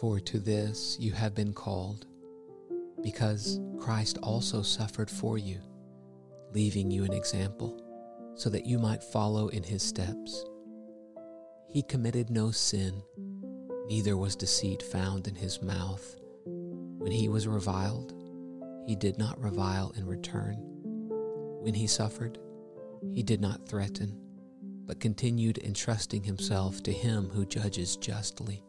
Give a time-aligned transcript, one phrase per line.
[0.00, 2.06] For to this you have been called,
[3.02, 5.60] because Christ also suffered for you,
[6.52, 7.80] leaving you an example,
[8.34, 10.44] so that you might follow in his steps.
[11.68, 13.02] He committed no sin,
[13.86, 16.16] neither was deceit found in his mouth.
[16.44, 18.14] When he was reviled,
[18.86, 20.56] he did not revile in return.
[21.60, 22.38] When he suffered,
[23.12, 24.23] he did not threaten,
[24.86, 28.62] but continued entrusting himself to him who judges justly.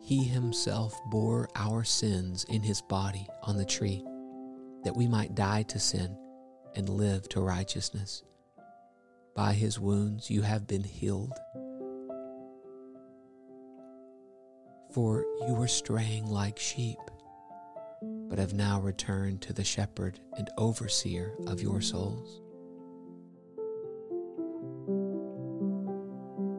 [0.00, 4.04] He himself bore our sins in his body on the tree,
[4.84, 6.16] that we might die to sin
[6.76, 8.22] and live to righteousness.
[9.34, 11.32] By his wounds you have been healed.
[14.92, 16.98] For you were straying like sheep,
[18.36, 22.42] but have now returned to the shepherd and overseer of your souls.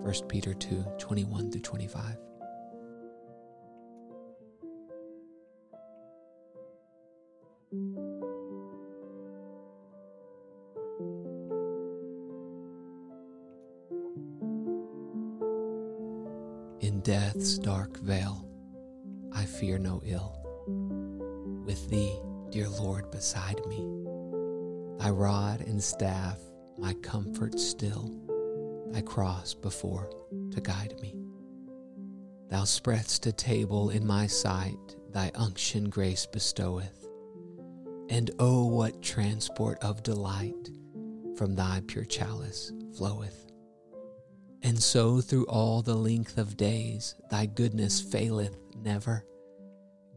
[0.03, 2.17] 1 Peter 2 21 through 25.
[16.79, 18.49] In death's dark vale,
[19.31, 20.46] I fear no ill.
[21.67, 22.17] With thee,
[22.49, 23.85] dear Lord, beside me,
[24.99, 26.39] thy rod and staff,
[26.77, 28.09] my comfort still,
[28.93, 30.09] thy cross before
[30.51, 31.13] to guide me.
[32.49, 37.05] Thou spreadst a table in my sight, thy unction grace bestoweth.
[38.07, 40.69] And oh, what transport of delight
[41.35, 43.51] from thy pure chalice floweth.
[44.63, 49.25] And so through all the length of days thy goodness faileth never.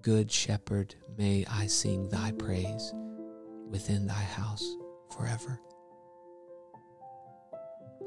[0.03, 2.95] Good shepherd, may I sing thy praise
[3.69, 4.77] within thy house
[5.15, 5.61] forever.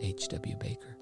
[0.02, 0.56] H.W.
[0.58, 0.98] Baker.